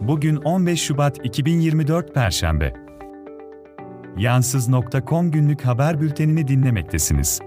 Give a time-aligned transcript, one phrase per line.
[0.00, 2.74] Bugün 15 Şubat 2024 Perşembe.
[4.16, 7.40] Yansız.com günlük haber bültenini dinlemektesiniz.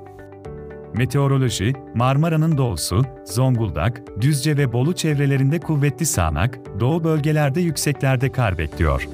[0.94, 9.08] Meteoroloji, Marmara'nın doğusu, Zonguldak, Düzce ve Bolu çevrelerinde kuvvetli sağanak, doğu bölgelerde yükseklerde kar bekliyor.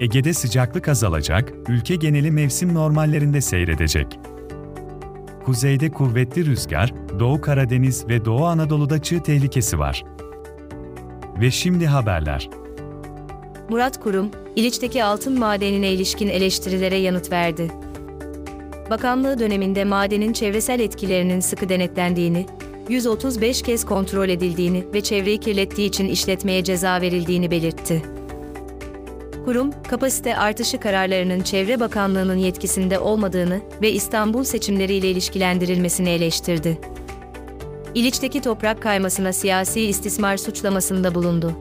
[0.00, 4.18] Ege'de sıcaklık azalacak, ülke geneli mevsim normallerinde seyredecek.
[5.44, 10.04] Kuzeyde kuvvetli rüzgar, Doğu Karadeniz ve Doğu Anadolu'da çığ tehlikesi var.
[11.40, 12.48] Ve şimdi haberler.
[13.68, 17.70] Murat Kurum, İliç'teki altın madenine ilişkin eleştirilere yanıt verdi.
[18.90, 22.46] Bakanlığı döneminde madenin çevresel etkilerinin sıkı denetlendiğini,
[22.88, 28.02] 135 kez kontrol edildiğini ve çevreyi kirlettiği için işletmeye ceza verildiğini belirtti.
[29.44, 36.78] Kurum, kapasite artışı kararlarının Çevre Bakanlığı'nın yetkisinde olmadığını ve İstanbul seçimleriyle ilişkilendirilmesini eleştirdi.
[37.94, 41.52] İliç'teki toprak kaymasına siyasi istismar suçlamasında bulundu.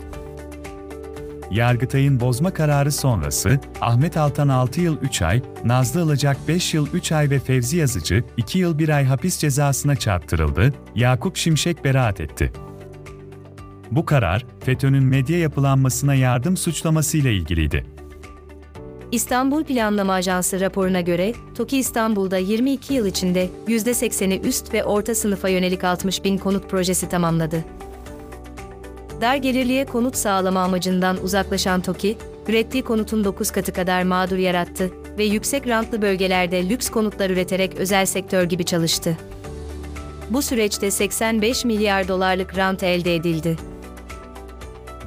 [1.51, 7.11] Yargıtay'ın bozma kararı sonrası, Ahmet Altan 6 yıl 3 ay, Nazlı Ilıcak 5 yıl 3
[7.11, 12.51] ay ve Fevzi Yazıcı 2 yıl 1 ay hapis cezasına çarptırıldı, Yakup Şimşek beraat etti.
[13.91, 17.85] Bu karar, FETÖ'nün medya yapılanmasına yardım suçlamasıyla ilgiliydi.
[19.11, 25.49] İstanbul Planlama Ajansı raporuna göre, TOKİ İstanbul'da 22 yıl içinde %80'i üst ve orta sınıfa
[25.49, 27.65] yönelik 60 bin konut projesi tamamladı.
[29.21, 35.23] Dar gelirliye konut sağlama amacından uzaklaşan TOKİ, ürettiği konutun 9 katı kadar mağdur yarattı ve
[35.23, 39.17] yüksek rantlı bölgelerde lüks konutlar üreterek özel sektör gibi çalıştı.
[40.29, 43.68] Bu süreçte 85 milyar dolarlık rant elde edildi.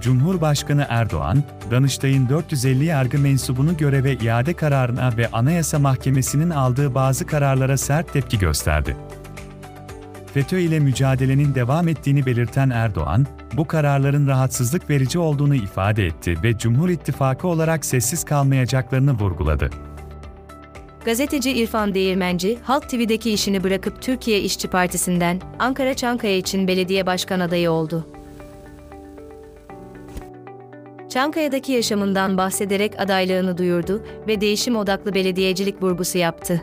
[0.03, 7.77] Cumhurbaşkanı Erdoğan, Danıştay'ın 450 yargı mensubunu göreve iade kararına ve Anayasa Mahkemesi'nin aldığı bazı kararlara
[7.77, 8.97] sert tepki gösterdi.
[10.35, 16.59] FETÖ ile mücadelenin devam ettiğini belirten Erdoğan, bu kararların rahatsızlık verici olduğunu ifade etti ve
[16.59, 19.71] Cumhur İttifakı olarak sessiz kalmayacaklarını vurguladı.
[21.05, 27.41] Gazeteci İrfan Değirmenci, Halk TV'deki işini bırakıp Türkiye İşçi Partisi'nden Ankara Çankaya için belediye başkan
[27.41, 28.22] adayı oldu.
[31.13, 36.63] Çankaya'daki yaşamından bahsederek adaylığını duyurdu ve değişim odaklı belediyecilik vurgusu yaptı.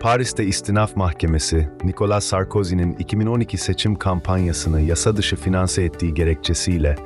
[0.00, 6.96] Paris'te İstinaf Mahkemesi, Nicolas Sarkozy'nin 2012 seçim kampanyasını yasa dışı finanse ettiği gerekçesiyle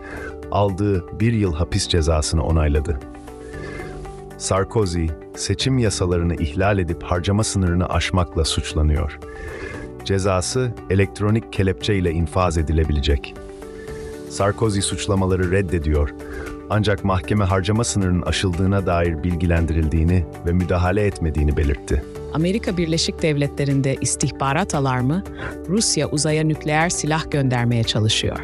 [0.50, 3.00] aldığı bir yıl hapis cezasını onayladı.
[4.38, 5.06] Sarkozy,
[5.36, 9.18] seçim yasalarını ihlal edip harcama sınırını aşmakla suçlanıyor.
[10.04, 13.34] Cezası elektronik kelepçe ile infaz edilebilecek.
[14.34, 16.14] Sarkozy suçlamaları reddediyor
[16.70, 22.04] ancak mahkeme harcama sınırının aşıldığına dair bilgilendirildiğini ve müdahale etmediğini belirtti.
[22.32, 25.24] Amerika Birleşik Devletleri'nde istihbarat alarmı,
[25.68, 28.40] Rusya uzaya nükleer silah göndermeye çalışıyor.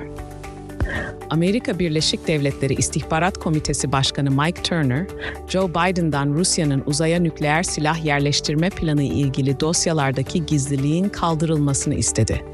[1.30, 5.06] Amerika Birleşik Devletleri İstihbarat Komitesi Başkanı Mike Turner,
[5.48, 12.44] Joe Biden'dan Rusya'nın uzaya nükleer silah yerleştirme planı ilgili dosyalardaki gizliliğin kaldırılmasını istedi.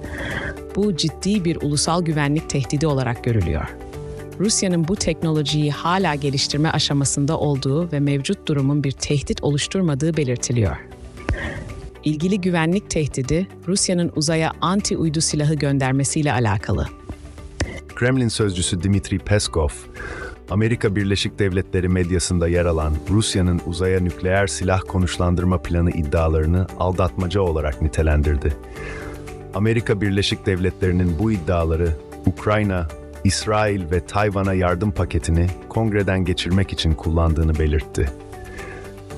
[0.76, 3.68] Bu ciddi bir ulusal güvenlik tehdidi olarak görülüyor.
[4.40, 10.76] Rusya'nın bu teknolojiyi hala geliştirme aşamasında olduğu ve mevcut durumun bir tehdit oluşturmadığı belirtiliyor.
[12.04, 16.86] İlgili güvenlik tehdidi Rusya'nın uzaya anti-uydu silahı göndermesiyle alakalı.
[17.94, 19.68] Kremlin sözcüsü Dmitri Peskov,
[20.50, 27.82] Amerika Birleşik Devletleri medyasında yer alan Rusya'nın uzaya nükleer silah konuşlandırma planı iddialarını aldatmaca olarak
[27.82, 28.56] nitelendirdi.
[29.56, 31.88] Amerika Birleşik Devletleri'nin bu iddiaları
[32.26, 32.88] Ukrayna,
[33.24, 38.10] İsrail ve Tayvan'a yardım paketini kongreden geçirmek için kullandığını belirtti.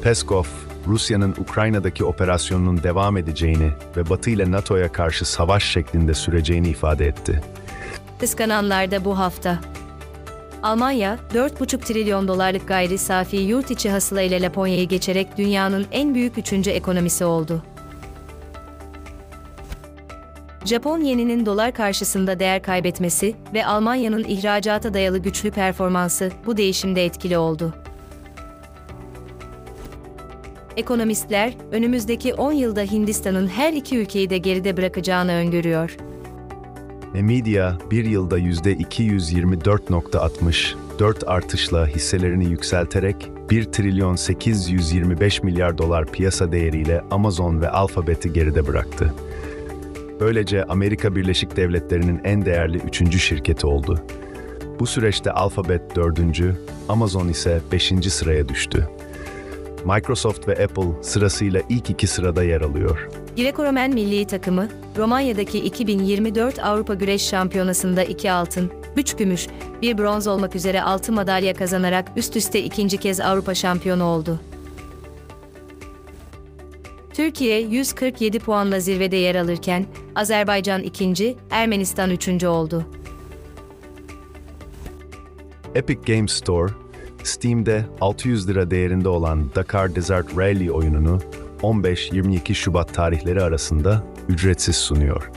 [0.03, 0.45] Peskov,
[0.87, 7.43] Rusya'nın Ukrayna'daki operasyonunun devam edeceğini ve Batı ile NATO'ya karşı savaş şeklinde süreceğini ifade etti.
[8.19, 9.61] Kıskananlar da bu hafta.
[10.63, 16.39] Almanya, 4,5 trilyon dolarlık gayri safi yurt içi hasıla ile Laponya'yı geçerek dünyanın en büyük
[16.39, 17.63] üçüncü ekonomisi oldu.
[20.69, 27.39] Japon yeninin dolar karşısında değer kaybetmesi ve Almanya'nın ihracata dayalı güçlü performansı bu değişimde etkili
[27.39, 27.75] oldu.
[30.77, 35.97] Ekonomistler, önümüzdeki 10 yılda Hindistan'ın her iki ülkeyi de geride bırakacağını öngörüyor.
[37.15, 43.17] Nvidia bir yılda %224.60, 4 artışla hisselerini yükselterek
[43.51, 49.15] 1 trilyon 825 milyar dolar piyasa değeriyle Amazon ve Alphabet'i geride bıraktı.
[50.21, 54.01] Böylece Amerika Birleşik Devletleri'nin en değerli üçüncü şirketi oldu.
[54.81, 56.55] Bu süreçte Alphabet dördüncü,
[56.89, 58.89] Amazon ise beşinci sıraya düştü.
[59.85, 63.09] Microsoft ve Apple sırasıyla ilk iki sırada yer alıyor.
[63.37, 69.47] Greco-Romen milli takımı, Romanya'daki 2024 Avrupa Güreş Şampiyonası'nda 2 altın, 3 gümüş,
[69.83, 74.41] bir bronz olmak üzere 6 madalya kazanarak üst üste ikinci kez Avrupa şampiyonu oldu.
[77.19, 82.87] Türkiye 147 puanla zirvede yer alırken Azerbaycan ikinci, Ermenistan üçüncü oldu.
[85.75, 86.73] Epic Games Store,
[87.23, 91.19] Steam'de 600 lira değerinde olan Dakar Desert Rally oyununu
[91.63, 95.31] 15-22 Şubat tarihleri arasında ücretsiz sunuyor.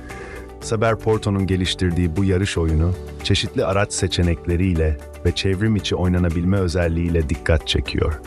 [0.60, 2.94] Saber Porto'nun geliştirdiği bu yarış oyunu,
[3.24, 8.22] çeşitli araç seçenekleriyle ve çevrim içi oynanabilme özelliğiyle dikkat çekiyor.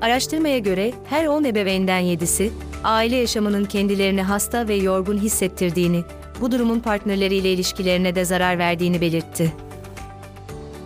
[0.00, 2.50] Araştırmaya göre her 10 ebeveynden 7'si,
[2.86, 6.04] aile yaşamının kendilerini hasta ve yorgun hissettirdiğini,
[6.40, 9.52] bu durumun partnerleriyle ilişkilerine de zarar verdiğini belirtti.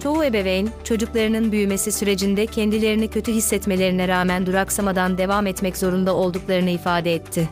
[0.03, 7.15] Çoğu ebeveyn, çocuklarının büyümesi sürecinde kendilerini kötü hissetmelerine rağmen duraksamadan devam etmek zorunda olduklarını ifade
[7.15, 7.49] etti.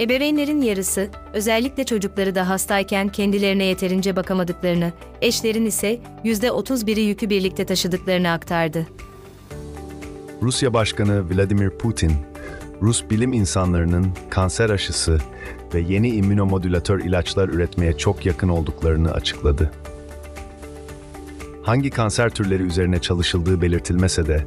[0.00, 8.30] Ebeveynlerin yarısı, özellikle çocukları da hastayken kendilerine yeterince bakamadıklarını, eşlerin ise %31'i yükü birlikte taşıdıklarını
[8.30, 8.86] aktardı.
[10.42, 12.12] Rusya Başkanı Vladimir Putin,
[12.82, 15.18] Rus bilim insanlarının kanser aşısı
[15.74, 19.70] ve yeni immünomodülatör ilaçlar üretmeye çok yakın olduklarını açıkladı.
[21.62, 24.46] Hangi kanser türleri üzerine çalışıldığı belirtilmese de,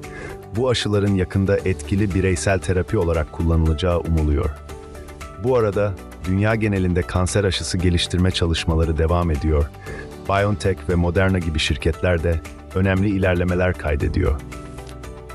[0.56, 4.50] bu aşıların yakında etkili bireysel terapi olarak kullanılacağı umuluyor.
[5.44, 5.94] Bu arada
[6.26, 9.70] dünya genelinde kanser aşısı geliştirme çalışmaları devam ediyor.
[10.30, 12.42] BioNTech ve Moderna gibi şirketler de
[12.76, 14.42] önemli ilerlemeler kaydediyor.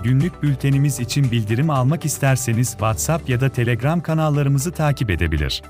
[0.04, 5.62] Günlük bültenimiz için bildirim almak isterseniz WhatsApp ya da Telegram kanallarımızı takip edebilir.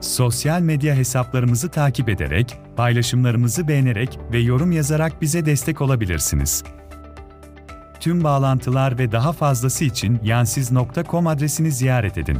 [0.00, 6.64] Sosyal medya hesaplarımızı takip ederek, paylaşımlarımızı beğenerek ve yorum yazarak bize destek olabilirsiniz.
[8.00, 12.38] Tüm bağlantılar ve daha fazlası için yansiz.com adresini ziyaret edin.